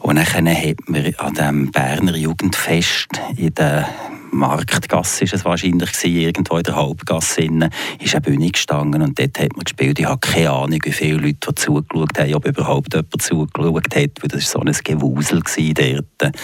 Und 0.00 0.16
dann 0.16 0.26
hat 0.26 0.88
man 0.88 1.14
an 1.16 1.34
dem 1.34 1.70
Berner 1.70 2.16
Jugendfest 2.16 3.20
in 3.36 3.54
der 3.54 3.88
Marktgasse 4.32 5.24
ist 5.24 5.34
es 5.34 5.44
wahrscheinlich 5.44 5.92
gewesen, 5.92 6.16
irgendwo 6.16 6.56
in 6.56 6.62
der 6.62 6.76
Hauptgasse 6.76 7.42
innen, 7.42 7.70
ist 8.00 8.14
eine 8.14 8.20
Bühne 8.20 8.50
gestanden 8.50 9.02
und 9.02 9.18
dort 9.18 9.38
hat 9.38 9.56
man 9.56 9.64
gespielt. 9.64 9.98
Ich 9.98 10.06
habe 10.06 10.20
keine 10.20 10.50
Ahnung, 10.50 10.78
wie 10.82 10.92
viele 10.92 11.18
Leute 11.18 11.54
zugeschaut 11.54 12.18
haben, 12.18 12.34
ob 12.34 12.46
überhaupt 12.46 12.94
jemand 12.94 13.22
zugeschaut 13.22 13.96
hat, 13.96 14.22
weil 14.22 14.28
das 14.28 14.54
war 14.54 14.60
so 14.62 14.66
ein 14.66 14.76
Gewusel 14.84 15.42
dort. 15.74 16.34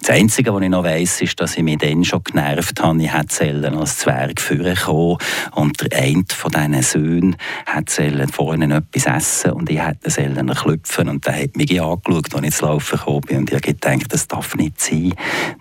Das 0.00 0.10
Einzige, 0.10 0.54
was 0.54 0.62
ich 0.62 0.68
noch 0.68 0.84
weiss, 0.84 1.20
ist, 1.20 1.40
dass 1.40 1.56
ich 1.56 1.64
mich 1.64 1.78
dann 1.78 2.04
schon 2.04 2.22
genervt 2.22 2.80
habe. 2.80 3.02
Ich 3.02 3.12
hätte 3.12 3.72
als 3.76 3.98
Zwerg 3.98 4.40
vorkommen 4.40 5.18
und 5.56 5.80
der 5.80 5.98
eine 5.98 6.22
von 6.28 6.52
diesen 6.52 6.82
Söhnen 6.82 7.36
hätte 7.66 8.26
vorhin 8.32 8.70
etwas 8.70 9.06
essen 9.06 9.52
und 9.52 9.68
ich 9.68 9.82
hätte 9.82 10.10
sollen 10.10 10.48
klopfen 10.54 11.08
und 11.08 11.26
der 11.26 11.42
hat 11.42 11.56
mich 11.56 11.80
angeschaut, 11.80 12.34
als 12.34 12.46
ich 12.46 12.54
zu 12.54 12.64
laufen 12.66 13.20
bin 13.22 13.38
und 13.38 13.50
ich 13.50 13.56
habe 13.56 13.72
gedacht, 13.72 14.12
das 14.12 14.28
darf 14.28 14.54
nicht 14.54 14.80
sein. 14.80 15.12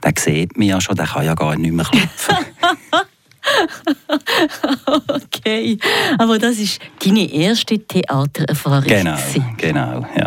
Der 0.04 0.14
sieht 0.18 0.58
mich 0.58 0.70
ja 0.70 0.80
schon, 0.80 0.96
der 0.96 1.08
kann 1.08 1.26
ja 1.26 1.34
gar 1.34 1.56
nicht 1.56 1.65
mehr 1.72 1.86
klopfen. 1.86 2.36
okay, 5.08 5.78
aber 6.18 6.40
das 6.40 6.58
ist 6.58 6.80
deine 7.04 7.32
erste 7.32 7.80
Theatererfahrung. 7.80 8.88
Genau, 8.88 9.16
gewesen. 9.16 9.56
genau, 9.58 10.06
ja. 10.16 10.26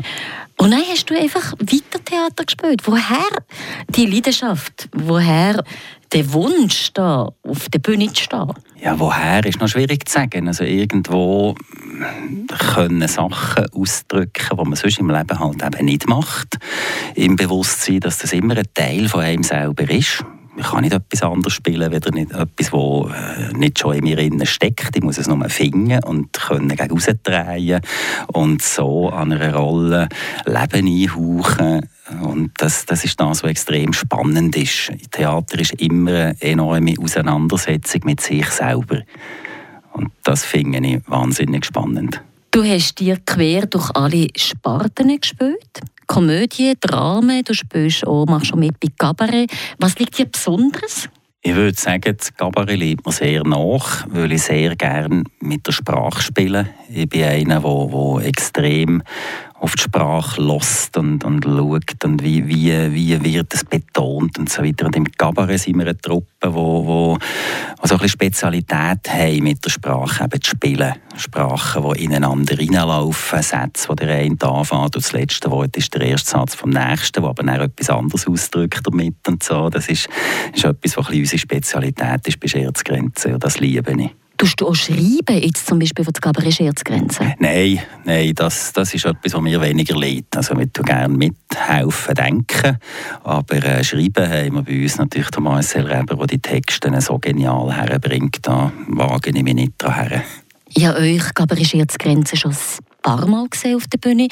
Und 0.61 0.73
dann 0.73 0.83
hast 0.90 1.09
du 1.09 1.16
einfach 1.16 1.52
weiter 1.52 2.04
Theater 2.04 2.45
gespielt. 2.45 2.83
Woher 2.85 3.28
die 3.90 4.07
Leidenschaft? 4.07 4.88
Woher 4.92 5.62
der 6.12 6.33
Wunsch, 6.33 6.92
da 6.95 7.28
auf 7.45 7.68
der 7.68 7.78
Bühne 7.78 8.12
zu 8.12 8.25
stehen? 8.25 8.52
Ja, 8.80 8.99
woher 8.99 9.45
ist 9.47 9.61
noch 9.61 9.68
schwierig 9.68 10.09
zu 10.09 10.14
sagen. 10.14 10.49
Also 10.49 10.64
irgendwo 10.64 11.54
können 12.75 13.07
Sachen 13.07 13.66
ausdrücken, 13.73 14.49
die 14.50 14.64
man 14.64 14.75
sonst 14.75 14.99
im 14.99 15.11
Leben 15.11 15.38
halt 15.38 15.62
eben 15.62 15.85
nicht 15.85 16.09
macht. 16.09 16.59
Im 17.14 17.37
Bewusstsein, 17.37 18.00
dass 18.00 18.18
das 18.18 18.33
immer 18.33 18.57
ein 18.57 18.66
Teil 18.75 19.09
von 19.09 19.21
einem 19.21 19.45
selber 19.45 19.88
ist. 19.88 20.25
Ich 20.59 20.67
kann 20.67 20.83
nicht 20.83 20.93
etwas 20.93 21.23
anderes 21.23 21.53
spielen, 21.53 21.93
weder 21.93 22.11
nicht 22.11 22.33
etwas, 22.33 22.71
das 22.71 22.73
äh, 22.73 23.57
nicht 23.57 23.79
schon 23.79 23.95
in 23.95 24.03
mir 24.03 24.19
innen 24.19 24.45
steckt. 24.45 24.97
Ich 24.97 25.03
muss 25.03 25.17
es 25.17 25.29
nur 25.29 25.49
finden 25.49 26.03
und 26.03 26.33
können 26.33 26.75
gegen 26.75 26.99
drehen 27.23 27.81
und 28.33 28.61
so 28.61 29.09
an 29.09 29.33
einer 29.33 29.55
Rolle 29.55 30.09
Leben 30.45 30.87
einhauchen. 30.87 31.88
Und 32.23 32.50
das, 32.57 32.87
das 32.87 33.05
ist 33.05 33.21
das, 33.21 33.45
was 33.45 33.50
extrem 33.50 33.93
spannend 33.93 34.57
ist. 34.57 34.91
Theater 35.12 35.61
ist 35.61 35.75
immer 35.75 36.11
eine 36.11 36.43
enorme 36.43 36.95
Auseinandersetzung 37.00 38.00
mit 38.05 38.21
sich 38.21 38.49
selber. 38.49 39.03
Und 39.93 40.11
das 40.25 40.45
finde 40.45 40.87
ich 40.87 41.00
wahnsinnig 41.07 41.67
spannend. 41.67 42.21
Du 42.50 42.65
hast 42.65 42.99
dir 42.99 43.19
quer 43.25 43.67
durch 43.67 43.91
alle 43.95 44.27
Sparten 44.35 45.21
gespielt. 45.21 45.81
Komödie, 46.09 46.73
Drama, 46.81 47.43
du 47.45 47.53
spielst 47.53 48.07
auch, 48.07 48.27
machst 48.27 48.49
schon 48.49 48.61
mit 48.61 48.81
bei 48.81 48.88
Cabaret. 48.99 49.53
Was 49.79 49.99
liegt 49.99 50.19
dir 50.19 50.25
besonders? 50.25 51.09
Ich 51.43 51.55
würde 51.55 51.79
sagen, 51.79 52.17
das 52.17 52.35
Cabaret 52.35 52.79
liegt 52.79 53.07
mir 53.07 53.12
sehr 53.12 53.45
nach, 53.45 54.07
weil 54.09 54.33
ich 54.33 54.43
sehr 54.43 54.75
gerne 54.75 55.23
mit 55.41 55.67
der 55.67 55.73
Sprache 55.73 56.21
spiele. 56.21 56.71
Ich 56.93 57.09
bin 57.09 57.25
einer, 57.25 57.61
der, 57.61 57.87
der 58.21 58.27
extrem 58.27 59.03
auf 59.61 59.75
die 59.75 59.83
Sprache 59.83 60.41
lässt 60.41 60.97
und, 60.97 61.25
und 61.25 61.45
schaut 61.45 62.05
und 62.05 62.23
wie, 62.23 62.47
wie, 62.47 62.95
wie 62.95 63.25
wird 63.25 63.53
es 63.53 63.65
betont 63.65 64.38
und 64.38 64.49
so 64.49 64.62
weiter. 64.62 64.87
Und 64.87 64.95
im 64.95 65.05
Cabaret 65.05 65.59
sind 65.59 65.77
wir 65.79 65.87
eine 65.87 65.99
Truppe, 65.99 66.55
wo, 66.55 66.87
wo, 66.87 67.19
wo 67.81 67.87
so 67.87 67.99
ein 67.99 68.09
Spezialität 68.09 69.09
haben 69.09 69.43
mit 69.43 69.65
der 69.65 69.71
Sprache, 69.71 70.25
eben 70.25 70.41
zu 70.41 70.50
spielen. 70.50 70.95
Sprachen, 71.17 71.83
die 71.93 72.05
ineinander 72.05 72.57
reinlaufen, 72.57 73.43
Sätze, 73.43 73.88
die 73.88 73.97
der 73.97 74.15
eine 74.15 74.37
anfängt 74.41 74.85
und 74.85 74.97
das 74.97 75.12
letzte 75.12 75.50
Wort 75.50 75.77
ist 75.77 75.93
der 75.93 76.03
erste 76.03 76.31
Satz 76.31 76.55
vom 76.55 76.71
nächsten, 76.71 77.21
der 77.21 77.31
aber 77.31 77.43
dann 77.43 77.61
etwas 77.61 77.91
anderes 77.91 78.29
ausdrückt 78.29 78.81
damit 78.85 79.17
und 79.27 79.43
so. 79.43 79.69
Das 79.71 79.88
ist, 79.88 80.09
ist 80.55 80.65
etwas, 80.65 80.97
was 80.97 81.11
unsere 81.11 81.38
Spezialität 81.38 82.29
ist 82.29 82.38
bei 82.38 82.47
Scherzgrenzen 82.47 83.35
und 83.35 83.43
das 83.43 83.59
liebe 83.59 83.93
ich. 84.00 84.11
Tust 84.38 84.61
du 84.61 84.68
auch 84.68 84.75
schreiben, 84.76 85.42
jetzt 85.42 85.66
zum 85.66 85.80
Beispiel 85.80 86.04
von 86.04 86.14
der 86.14 86.50
Scherzgrenze? 86.52 87.35
Nein, 87.40 87.80
nein 88.04 88.33
das, 88.37 88.73
das 88.73 88.95
ist 88.95 89.04
etwas, 89.04 89.35
was 89.35 89.40
mir 89.40 89.61
weniger 89.61 89.99
liegt. 89.99 90.37
Also 90.37 90.52
ich 90.52 90.61
würde 90.61 90.83
gerne 90.83 91.12
mithelfen, 91.12 92.14
denken, 92.14 92.78
aber 93.25 93.57
äh, 93.57 93.83
schreiben 93.83 94.30
haben 94.30 94.54
wir 94.54 94.62
bei 94.62 94.80
uns 94.80 94.97
natürlich 94.97 95.30
den 95.30 95.42
Marcel 95.42 95.87
Reber, 95.87 96.14
der 96.14 96.26
die 96.28 96.38
Texte 96.38 97.00
so 97.00 97.18
genial 97.18 97.73
herbringt. 97.75 98.38
Da 98.42 98.73
wage 98.87 99.30
ich 99.30 99.42
mich 99.42 99.54
nicht 99.54 99.73
dran 99.76 99.95
her. 99.95 100.23
Ich 100.68 100.87
habe 100.87 101.00
euch 101.00 101.68
Scherzgrenze 101.68 102.37
schon 102.37 102.52
ein 102.52 103.02
paar 103.02 103.26
Mal 103.26 103.49
gesehen 103.49 103.75
auf 103.75 103.88
der 103.88 103.99
Bühne. 103.99 104.28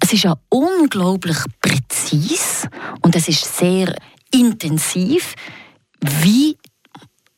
Es 0.00 0.12
ist 0.12 0.24
ja 0.24 0.34
unglaublich 0.48 1.38
präzise 1.60 2.68
und 3.02 3.14
es 3.14 3.28
ist 3.28 3.56
sehr 3.56 3.94
intensiv. 4.32 5.36
Wie 6.00 6.56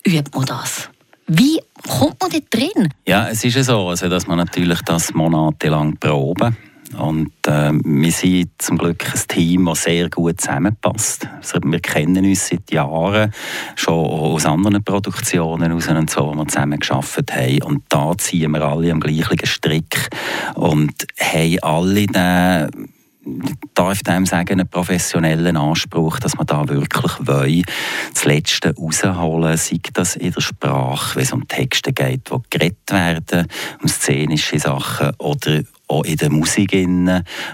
übt 0.07 0.31
man 0.35 0.47
das? 0.47 0.89
Wie 1.27 1.61
kommt 1.89 2.21
man 2.21 2.31
dort 2.31 2.55
drin? 2.55 2.89
Ja, 3.07 3.29
es 3.29 3.45
ist 3.45 3.65
so, 3.65 3.89
also, 3.89 4.09
dass 4.09 4.27
man 4.27 4.39
natürlich 4.39 4.81
das 4.83 5.13
monatelang 5.13 5.97
proben 5.97 6.57
und 6.97 7.33
äh, 7.47 7.73
wir 7.73 8.13
sind 8.13 8.51
zum 8.59 8.79
Glück 8.79 9.05
ein 9.13 9.21
Team, 9.29 9.67
das 9.67 9.83
sehr 9.83 10.09
gut 10.09 10.41
zusammenpasst. 10.41 11.29
Also 11.39 11.59
wir 11.65 11.81
kennen 11.81 12.25
uns 12.25 12.49
seit 12.49 12.71
Jahren 12.71 13.33
schon 13.75 14.07
aus 14.07 14.47
anderen 14.47 14.83
Produktionen 14.85 15.73
aus 15.73 15.89
und 15.89 16.11
so, 16.11 16.29
wo 16.29 16.35
wir 16.35 16.47
zusammen 16.47 16.79
geschafft 16.79 17.33
haben. 17.33 17.63
Und 17.63 17.83
da 17.89 18.17
ziehen 18.17 18.53
wir 18.53 18.63
alle 18.63 18.93
am 18.93 19.01
gleichen 19.01 19.45
Strick 19.45 20.09
und 20.55 21.07
haben 21.21 21.59
alle 21.61 22.07
den 22.07 22.89
darf 23.75 24.03
dem 24.03 24.27
sagen, 24.27 24.61
einen 24.61 24.69
professionellen 24.69 25.57
Anspruch, 25.57 26.19
dass 26.21 26.37
man 26.37 26.47
da 26.47 26.69
wirklich 26.69 27.13
will, 27.21 27.65
das 28.13 28.25
Letzte 28.25 28.75
rausholen, 28.75 29.57
sei 29.57 29.79
das 29.93 30.17
in 30.17 30.33
der 30.33 30.41
Sprache, 30.41 31.17
wenn 31.17 31.23
es 31.23 31.33
um 31.33 31.49
Texte 31.49 31.93
geht, 31.93 32.31
die 32.31 32.37
geredet 32.51 32.91
werden, 32.91 33.47
um 33.83 33.89
szenische 33.89 34.59
Sachen 34.59 35.11
oder 35.19 35.63
auch 35.89 36.05
in 36.05 36.17
der 36.17 36.31
Musik, 36.31 36.73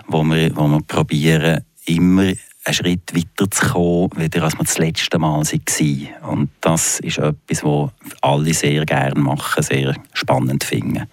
wo 0.07 0.23
wir, 0.23 0.57
wo 0.57 0.69
wir 0.69 0.81
probieren, 0.87 1.65
immer 1.87 2.33
einen 2.65 2.75
Schritt 2.75 3.15
weiter 3.15 3.51
zu 3.51 3.67
kommen, 3.67 4.11
wieder 4.17 4.45
als 4.45 4.55
wir 4.55 4.65
das 4.65 4.79
letzte 4.79 5.19
Mal 5.19 5.43
waren. 5.45 6.09
Und 6.31 6.51
das 6.61 7.01
ist 7.01 7.19
etwas, 7.19 7.65
was 7.65 7.91
alle 8.21 8.55
sehr 8.55 8.85
gerne 8.85 9.21
machen, 9.21 9.63
sehr 9.63 9.95
spannend 10.13 10.65
finden. 10.65 11.09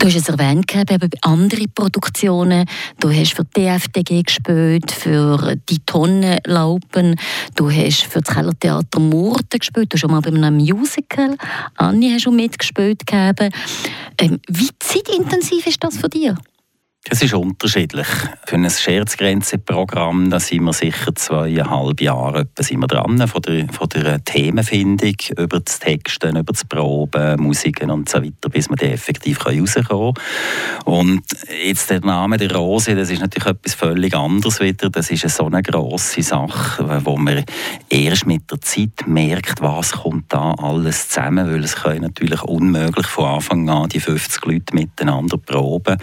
Du 0.00 0.06
hast 0.06 0.16
es 0.16 0.30
erwähnt, 0.30 0.74
eben 0.74 1.10
andere 1.20 1.68
Produktionen. 1.68 2.64
Du 3.00 3.10
hast 3.10 3.34
für 3.34 3.44
die 3.44 3.66
DFDG 3.66 4.22
gespielt, 4.22 4.90
für 4.90 5.56
die 5.68 5.78
Tonnenlaupen. 5.80 7.16
Du 7.54 7.70
hast 7.70 8.04
für 8.04 8.22
das 8.22 8.34
Kellertheater 8.34 8.98
Murten 8.98 9.58
gespielt. 9.58 9.92
Du 9.92 9.96
hast 9.96 10.00
schon 10.00 10.10
mal 10.10 10.22
bei 10.22 10.30
einem 10.30 10.56
Musical. 10.56 11.36
Anni 11.76 12.12
hast 12.12 12.22
schon 12.22 12.36
mitgespielt. 12.36 13.02
Ähm, 13.12 14.40
wie 14.48 14.70
zeitintensiv 14.78 15.66
ist 15.66 15.84
das 15.84 15.98
für 15.98 16.08
dich? 16.08 16.32
Es 17.08 17.22
ist 17.22 17.32
unterschiedlich. 17.32 18.06
Für 18.44 18.56
ein 18.56 18.68
Scherzgrenze-Programm 18.68 20.28
da 20.28 20.38
sind 20.38 20.64
wir 20.64 20.74
sicher 20.74 21.14
zweieinhalb 21.14 21.98
Jahre 22.02 22.46
sind 22.58 22.80
wir 22.80 22.88
dran, 22.88 23.26
von 23.26 23.40
der, 23.40 23.68
von 23.72 23.88
der 23.88 24.22
Themenfindung 24.22 25.14
über 25.38 25.60
das 25.60 25.78
Texten, 25.78 26.36
über 26.36 26.52
das 26.52 26.66
Proben, 26.66 27.40
Musiken 27.40 27.90
und 27.90 28.10
so 28.10 28.18
weiter, 28.18 28.50
bis 28.50 28.68
wir 28.68 28.76
die 28.76 28.92
effektiv 28.92 29.46
rauskommen 29.46 30.14
können. 30.14 30.14
Und 30.84 31.22
jetzt 31.64 31.88
der 31.88 32.00
Name 32.00 32.36
der 32.36 32.54
Rose, 32.54 32.94
das 32.94 33.08
ist 33.08 33.22
natürlich 33.22 33.48
etwas 33.48 33.72
völlig 33.72 34.14
anderes 34.14 34.60
wieder. 34.60 34.90
Das 34.90 35.10
ist 35.10 35.24
eine 35.24 35.30
so 35.30 35.46
eine 35.46 35.62
grosse 35.62 36.22
Sache, 36.22 37.00
wo 37.04 37.16
man 37.16 37.46
erst 37.88 38.26
mit 38.26 38.50
der 38.50 38.60
Zeit 38.60 39.06
merkt, 39.06 39.62
was 39.62 39.92
kommt 39.92 40.30
da 40.30 40.52
alles 40.52 41.08
zusammen, 41.08 41.50
weil 41.50 41.64
es 41.64 41.76
können 41.76 42.02
natürlich 42.02 42.42
unmöglich 42.42 43.06
von 43.06 43.24
Anfang 43.24 43.70
an 43.70 43.88
die 43.88 44.00
50 44.00 44.44
Leute 44.44 44.74
miteinander 44.74 45.38
proben. 45.38 45.96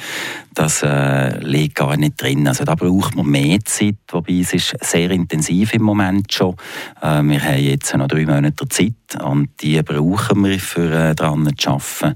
Das 0.56 0.82
äh, 0.98 1.40
liegt 1.44 1.76
gar 1.76 1.96
nicht 1.98 2.22
drin. 2.22 2.48
Also 2.48 2.64
da 2.64 2.76
braucht 2.76 3.16
man 3.16 3.28
mehr 3.28 3.60
Zeit, 3.64 3.98
wobei 4.12 4.40
es 4.42 4.54
ist 4.54 4.76
sehr 4.82 5.12
intensiv 5.12 5.74
im 5.74 5.84
Moment 5.84 6.32
schon. 6.34 6.56
Äh, 7.02 7.22
wir 7.24 7.44
haben 7.44 7.64
jetzt 7.64 7.96
noch 7.96 8.08
drei 8.08 8.26
Monate 8.26 8.68
Zeit 8.68 8.94
und 9.24 9.50
die 9.62 9.82
brauchen 9.84 10.44
wir, 10.44 10.60
für 10.60 10.92
äh, 10.92 11.16
daran 11.16 11.50
zu 11.58 11.70
arbeiten 11.70 12.16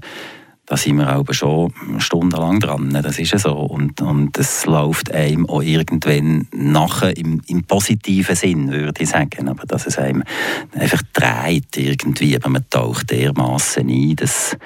da 0.72 0.78
sind 0.78 0.96
wir 0.96 1.14
auch 1.14 1.26
schon 1.32 1.70
stundenlang 1.98 2.58
dran. 2.58 2.98
Das 3.02 3.18
ist 3.18 3.32
ja 3.32 3.38
so. 3.38 3.52
Und, 3.52 4.00
und 4.00 4.38
es 4.38 4.64
läuft 4.64 5.12
einem 5.12 5.46
auch 5.46 5.60
irgendwann 5.60 6.48
nachher 6.50 7.14
im, 7.14 7.42
im 7.46 7.64
positiven 7.64 8.34
Sinn, 8.34 8.72
würde 8.72 9.02
ich 9.02 9.10
sagen. 9.10 9.48
Aber 9.50 9.66
dass 9.66 9.86
es 9.86 9.98
einem 9.98 10.22
einfach 10.74 11.02
dreht 11.12 11.76
irgendwie, 11.76 12.36
aber 12.36 12.48
man 12.48 12.64
taucht 12.70 13.10
dermaßen 13.10 13.86
ein, 13.86 14.16
das, 14.16 14.56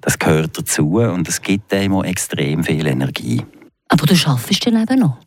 das 0.00 0.18
gehört 0.20 0.56
dazu 0.58 1.00
und 1.00 1.28
es 1.28 1.42
gibt 1.42 1.74
einem 1.74 1.94
auch 1.94 2.04
extrem 2.04 2.62
viel 2.62 2.86
Energie. 2.86 3.42
Aber 3.88 4.06
du 4.06 4.16
schaffst 4.16 4.66
dann 4.66 4.82
eben 4.82 5.00
noch? 5.00 5.18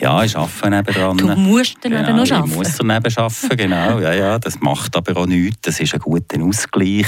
Ja, 0.00 0.24
ich 0.24 0.36
arbeite 0.36 0.70
nebenan. 0.70 1.16
Du 1.16 1.26
musst 1.36 1.76
daneben 1.80 2.04
genau, 2.04 2.24
noch 2.24 2.30
arbeiten. 2.30 2.50
Ich 2.50 2.56
muss 2.56 2.76
daneben 2.76 3.16
arbeiten, 3.16 3.56
genau. 3.56 3.98
Ja, 4.00 4.12
ja, 4.12 4.38
das 4.38 4.60
macht 4.60 4.96
aber 4.96 5.16
auch 5.16 5.26
nichts. 5.26 5.60
Das 5.62 5.80
ist 5.80 5.94
ein 5.94 6.00
guter 6.00 6.42
Ausgleich. 6.42 7.06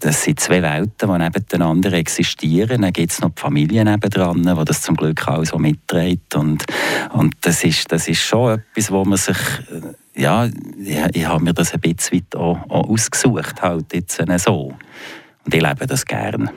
Das 0.00 0.22
sind 0.22 0.40
zwei 0.40 0.62
Welten, 0.62 1.12
die 1.12 1.18
nebeneinander 1.18 1.92
existieren. 1.92 2.82
Dann 2.82 2.92
gibt 2.92 3.12
es 3.12 3.20
noch 3.20 3.30
die 3.30 3.40
Familie 3.40 3.84
nebendran, 3.84 4.42
die 4.42 4.64
das 4.64 4.82
zum 4.82 4.96
Glück 4.96 5.28
auch 5.28 5.44
so 5.44 5.58
mitträgt. 5.58 6.34
Und, 6.34 6.64
und 7.12 7.34
das, 7.42 7.64
ist, 7.64 7.92
das 7.92 8.08
ist 8.08 8.20
schon 8.20 8.60
etwas, 8.60 8.90
wo 8.90 9.04
man 9.04 9.18
sich 9.18 9.38
ja, 10.16 10.46
ich, 10.46 10.98
ich 11.12 11.26
habe 11.26 11.44
mir 11.44 11.52
das 11.52 11.74
ein 11.74 11.80
bisschen 11.80 12.18
weit 12.18 12.36
auch, 12.36 12.58
auch 12.70 12.88
ausgesucht, 12.88 13.60
halt 13.60 13.92
jetzt 13.92 14.22
so. 14.38 14.74
Und 15.44 15.54
ich 15.54 15.62
lebe 15.62 15.86
das 15.86 16.04
gerne. 16.04 16.50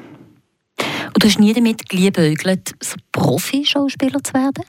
Und 1.13 1.23
du 1.23 1.27
hast 1.27 1.39
nie 1.39 1.53
damit 1.53 1.89
geliebäugelt, 1.89 2.73
so 2.81 2.95
Profi-Schauspieler 3.19 4.23
zu 4.23 4.33
werden? 4.33 4.63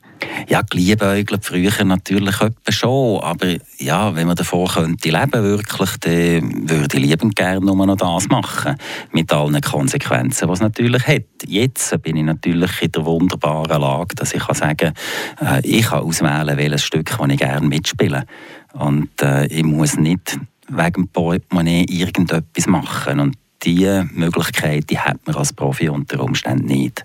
Ja, 0.49 0.63
geliebäugelt 0.63 1.45
früher 1.45 1.85
natürlich 1.85 2.35
schon, 2.69 3.21
aber 3.21 3.57
ja, 3.79 4.15
wenn 4.15 4.27
man 4.27 4.37
davon 4.37 4.67
könnte 4.67 5.11
leben 5.11 5.45
wirklich, 5.45 5.97
dann 5.99 6.69
würde 6.69 6.97
ich 6.97 7.05
liebend 7.05 7.37
gerne 7.37 7.65
nur 7.65 7.87
noch 7.87 7.97
das 7.97 8.29
machen, 8.29 8.77
mit 9.13 9.33
allen 9.33 9.61
Konsequenzen, 9.61 10.49
die 10.49 10.53
es 10.53 10.61
natürlich 10.61 11.07
hat. 11.07 11.23
Jetzt 11.47 12.03
bin 12.03 12.17
ich 12.17 12.25
natürlich 12.25 12.83
in 12.83 12.93
der 12.93 13.05
wunderbaren 13.05 13.81
Lage, 13.81 14.17
dass 14.17 14.35
ich 14.35 14.43
kann 14.43 14.55
sagen 14.57 14.77
kann, 14.77 14.95
äh, 15.41 15.61
ich 15.67 15.87
kann 15.87 16.01
auswählen, 16.01 16.57
welches 16.57 16.83
Stück 16.83 17.17
das 17.17 17.29
ich 17.29 17.39
gerne 17.39 17.67
mitspiele. 17.67 18.25
Und 18.73 19.23
äh, 19.23 19.47
ich 19.47 19.65
muss 19.65 19.97
nicht 19.97 20.39
wegen 20.69 21.09
Portemonnaie 21.09 21.87
irgendetwas 21.89 22.67
machen. 22.67 23.21
Und 23.21 23.37
diese 23.63 24.09
Möglichkeit 24.13 24.91
die 24.91 24.99
hat 24.99 25.25
man 25.27 25.37
als 25.37 25.53
Profi 25.53 25.89
unter 25.89 26.21
Umständen 26.21 26.67
nicht. 26.67 27.05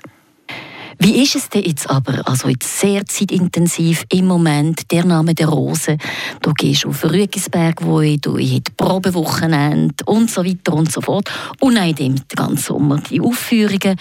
Wie 0.99 1.21
ist 1.21 1.35
es 1.35 1.49
denn 1.49 1.63
jetzt 1.63 1.89
aber, 1.89 2.27
also 2.27 2.49
jetzt 2.49 2.79
sehr 2.79 3.05
zeitintensiv 3.05 4.05
im 4.09 4.27
Moment, 4.27 4.91
der 4.91 5.05
Name 5.05 5.35
der 5.35 5.47
Rose, 5.47 5.97
du 6.41 6.53
gehst 6.53 6.85
auf 6.85 7.03
Rügisberg, 7.03 7.83
wo 7.83 8.01
ich, 8.01 8.21
du 8.21 8.37
in 8.37 8.63
die 8.63 8.71
Probewochenende 8.75 10.03
und 10.05 10.29
so 10.29 10.45
weiter 10.45 10.73
und 10.73 10.91
so 10.91 11.01
fort 11.01 11.31
und 11.59 11.77
auch 11.77 11.93
den 11.93 12.21
ganzen 12.35 12.57
Sommer 12.57 12.99
die 12.99 13.21
Aufführungen. 13.21 13.97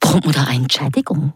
Bekommt 0.00 0.26
man 0.26 0.34
da 0.34 0.44
eine 0.44 0.62
Entschädigung? 0.62 1.32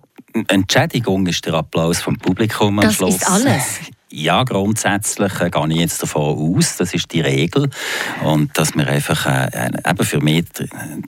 Entschädigung 0.48 1.26
ist 1.26 1.44
der 1.46 1.54
Applaus 1.54 2.00
vom 2.00 2.16
Publikum 2.16 2.78
am 2.78 2.84
das 2.84 2.94
Schluss. 2.94 3.18
Das 3.18 3.28
ist 3.28 3.46
alles? 3.46 3.80
Ja, 4.10 4.42
grundsätzlich 4.42 5.38
äh, 5.38 5.50
gehe 5.50 5.68
ich 5.68 5.76
jetzt 5.76 6.02
davon 6.02 6.56
aus, 6.56 6.78
das 6.78 6.94
ist 6.94 7.12
die 7.12 7.20
Regel. 7.20 7.68
Und 8.24 8.56
dass 8.56 8.74
wir 8.74 8.88
einfach 8.88 9.26
äh, 9.26 9.70
eben 9.86 10.04
für 10.04 10.20
mich 10.20 10.46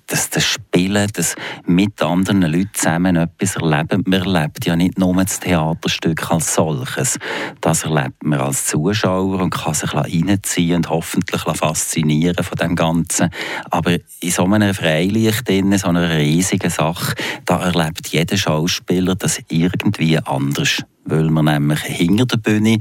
das, 0.07 0.29
das 0.29 0.45
Spielen, 0.45 1.09
das 1.15 1.35
mit 1.65 2.03
anderen 2.03 2.43
Leuten 2.43 2.69
zusammen 2.75 3.17
etwas 3.17 3.57
erleben. 3.57 4.05
Man 4.07 4.21
erlebt 4.21 4.67
ja 4.67 4.77
nicht 4.77 4.99
nur 4.99 5.15
das 5.15 5.41
Theaterstück 5.41 6.31
als 6.31 6.55
solches. 6.55 7.19
Das 7.63 7.85
erlebt 7.85 8.23
man 8.23 8.41
als 8.41 8.67
Zuschauer 8.67 9.41
und 9.41 9.51
kann 9.51 9.73
sich 9.73 9.95
reinziehen 9.95 10.77
und 10.77 10.91
hoffentlich 10.91 11.41
faszinieren 11.41 12.45
von 12.45 12.59
dem 12.59 12.77
Ganzen. 12.77 13.31
Aber 13.71 13.97
in 14.21 14.31
so 14.31 14.45
einem 14.45 14.75
Freilicht, 14.75 15.49
in 15.49 15.77
so 15.79 15.89
einer 15.89 16.19
riesigen 16.19 16.71
Sache, 16.71 17.15
da 17.47 17.63
erlebt 17.63 18.09
jeder 18.09 18.37
Schauspieler 18.37 19.15
das 19.15 19.41
irgendwie 19.49 20.19
anders. 20.19 20.83
Weil 21.05 21.31
man 21.31 21.47
nämlich 21.47 21.81
hinter 21.81 22.27
der 22.27 22.37
Bühne 22.37 22.79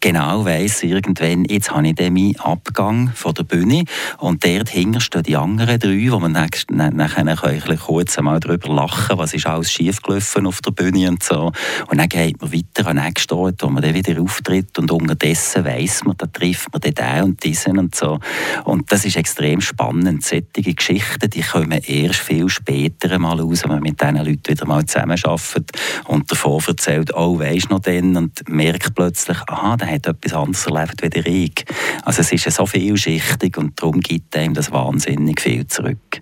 genau 0.00 0.44
weiss, 0.44 0.82
irgendwann, 0.82 1.44
jetzt 1.44 1.70
habe 1.70 1.88
ich 1.88 1.94
dann 1.94 2.12
meinen 2.12 2.36
Abgang 2.36 3.10
von 3.14 3.34
der 3.34 3.42
Bühne 3.42 3.84
und 4.18 4.44
dort 4.44 4.68
hinter 4.68 5.00
stehen 5.00 5.22
die 5.24 5.36
anderen 5.36 5.78
drei, 5.78 6.06
wo 6.10 6.18
man 6.18 6.32
nachher 6.32 7.76
kurz 7.76 8.18
einmal 8.18 8.40
darüber 8.40 8.72
lachen 8.72 9.18
was 9.18 9.34
ist 9.34 9.46
alles 9.46 9.72
schiefgelaufen 9.72 10.46
auf 10.46 10.60
der 10.60 10.70
Bühne 10.70 11.08
und 11.08 11.22
so. 11.22 11.52
Und 11.88 11.98
dann 11.98 12.08
geht 12.08 12.40
man 12.40 12.52
weiter 12.52 12.88
an 12.88 12.96
den 12.96 13.04
nächsten 13.04 13.34
Ort, 13.34 13.62
wo 13.62 13.68
man 13.68 13.82
dann 13.82 13.94
wieder 13.94 14.20
auftritt 14.20 14.78
und 14.78 14.90
unterdessen 14.90 15.64
weiss 15.64 16.04
man, 16.04 16.16
da 16.16 16.26
trifft 16.26 16.72
man 16.72 16.80
den 16.80 17.22
und 17.22 17.42
diesen 17.42 17.78
und 17.78 17.94
so. 17.94 18.18
Und 18.64 18.90
das 18.92 19.04
ist 19.04 19.16
extrem 19.16 19.60
spannend. 19.60 20.24
Solche 20.24 20.74
Geschichten, 20.74 21.30
die 21.30 21.42
kommen 21.42 21.80
erst 21.84 22.20
viel 22.20 22.48
später 22.48 23.18
mal 23.18 23.40
raus, 23.40 23.62
wenn 23.64 23.72
man 23.72 23.82
mit 23.82 24.00
diesen 24.00 24.16
Leuten 24.16 24.48
wieder 24.48 24.66
mal 24.66 24.84
zusammenarbeitet 24.84 25.72
und 26.04 26.30
davon 26.30 26.62
erzählt, 26.66 27.14
oh, 27.14 27.38
weisst 27.56 27.70
noch 27.70 27.80
den 27.80 28.16
und 28.16 28.48
merkt 28.48 28.94
plötzlich, 28.94 29.38
aha, 29.46 29.76
der 29.76 29.90
hat 29.90 30.06
etwas 30.06 30.32
anderes 30.34 30.66
erlebt 30.66 31.26
wie 31.26 31.44
ich. 31.44 31.64
Also 32.04 32.20
es 32.20 32.32
ist 32.32 32.50
so 32.50 32.66
vielschichtig 32.66 33.56
und 33.56 33.80
darum 33.80 34.00
gibt 34.00 34.36
einem 34.36 34.54
das 34.54 34.70
wahnsinnig 34.70 35.40
viel 35.40 35.66
zurück. 35.66 36.20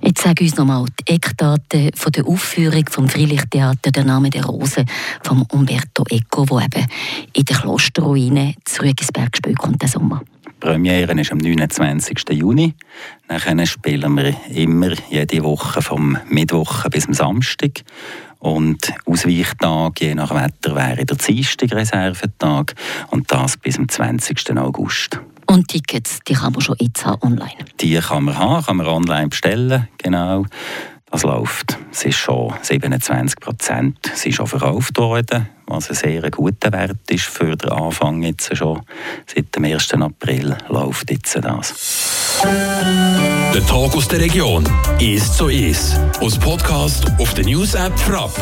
Jetzt 0.00 0.22
sag 0.22 0.40
uns 0.40 0.56
nochmal 0.56 0.84
die 1.00 1.14
Eckdaten 1.14 1.90
von 1.94 2.12
der 2.12 2.26
Aufführung 2.26 2.84
vom 2.88 3.08
Freilichttheater 3.08 3.90
«Der 3.90 4.04
Name 4.04 4.30
der 4.30 4.44
Rose» 4.44 4.84
von 5.22 5.42
Umberto 5.50 6.04
Eco, 6.08 6.48
wo 6.48 6.60
eben 6.60 6.86
in 7.32 7.44
der 7.44 7.56
Klosterruine 7.56 8.54
zurück 8.64 9.00
ins 9.00 9.10
Bergspiel 9.10 9.54
kommt 9.54 9.82
der 9.82 9.88
Sommer. 9.88 10.22
Die 10.46 10.52
Premiere 10.60 11.20
ist 11.20 11.32
am 11.32 11.38
29. 11.38 12.30
Juni. 12.30 12.74
Dann 13.28 13.66
spielen 13.66 14.14
wir 14.14 14.34
immer 14.50 14.92
jede 15.10 15.42
Woche 15.42 15.82
vom 15.82 16.16
Mittwoch 16.28 16.88
bis 16.88 17.04
zum 17.04 17.14
Samstag. 17.14 17.82
Und 18.46 18.92
Ausweichtag, 19.06 20.00
je 20.00 20.14
nach 20.14 20.32
Wetter, 20.32 20.76
wäre 20.76 21.04
der 21.04 21.16
Dienstag 21.16 21.72
Reservetag 21.72 22.76
und 23.10 23.32
das 23.32 23.56
bis 23.56 23.74
zum 23.74 23.88
20. 23.88 24.56
August. 24.56 25.18
Und 25.46 25.66
Tickets, 25.66 26.20
die 26.28 26.34
kann 26.34 26.52
man 26.52 26.60
schon 26.60 26.76
jetzt 26.78 27.04
haben 27.04 27.20
online? 27.22 27.64
Die 27.80 27.98
kann 27.98 28.22
man 28.22 28.38
haben, 28.38 28.64
kann 28.64 28.76
man 28.76 28.86
online 28.86 29.30
bestellen, 29.30 29.88
genau. 29.98 30.46
Das 31.10 31.22
läuft. 31.22 31.78
Es 31.92 32.04
ist 32.04 32.16
schon 32.16 32.52
27 32.62 33.40
Prozent 33.40 33.98
schon 34.30 34.46
verkauft 34.46 34.98
worden, 34.98 35.48
was 35.66 35.88
ein 35.88 35.94
sehr 35.94 36.30
guter 36.30 36.72
Wert 36.72 37.10
ist 37.10 37.26
für 37.26 37.56
den 37.56 37.70
Anfang 37.70 38.22
jetzt 38.22 38.54
schon. 38.56 38.82
Seit 39.26 39.54
dem 39.54 39.64
1. 39.64 39.94
April 39.94 40.56
läuft 40.68 41.10
jetzt 41.10 41.36
das. 41.36 41.74
Der 42.42 43.66
Tag 43.66 43.94
aus 43.94 44.08
der 44.08 44.20
Region 44.20 44.68
ist 44.98 45.34
so 45.34 45.48
ist. 45.48 45.98
Aus 46.20 46.38
Podcast 46.38 47.06
auf 47.18 47.32
der 47.34 47.44
News 47.44 47.74
App 47.74 47.98
Frapp. 47.98 48.32